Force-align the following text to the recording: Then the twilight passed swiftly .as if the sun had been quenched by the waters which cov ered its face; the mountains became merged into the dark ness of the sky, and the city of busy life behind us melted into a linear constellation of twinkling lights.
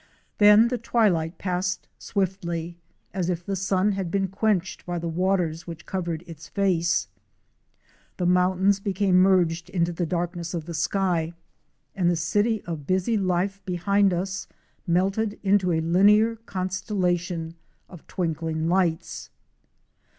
Then 0.39 0.69
the 0.69 0.79
twilight 0.79 1.37
passed 1.37 1.87
swiftly 1.99 2.79
.as 3.13 3.29
if 3.29 3.45
the 3.45 3.55
sun 3.55 3.91
had 3.91 4.09
been 4.09 4.29
quenched 4.29 4.83
by 4.83 4.97
the 4.97 5.07
waters 5.07 5.67
which 5.67 5.85
cov 5.85 6.05
ered 6.05 6.27
its 6.27 6.47
face; 6.47 7.07
the 8.17 8.25
mountains 8.25 8.79
became 8.79 9.17
merged 9.21 9.69
into 9.69 9.93
the 9.93 10.07
dark 10.07 10.35
ness 10.35 10.55
of 10.55 10.65
the 10.65 10.73
sky, 10.73 11.33
and 11.93 12.09
the 12.09 12.15
city 12.15 12.63
of 12.63 12.87
busy 12.87 13.15
life 13.15 13.61
behind 13.63 14.11
us 14.11 14.47
melted 14.87 15.39
into 15.43 15.71
a 15.71 15.81
linear 15.81 16.35
constellation 16.47 17.53
of 17.87 18.07
twinkling 18.07 18.67
lights. 18.67 19.29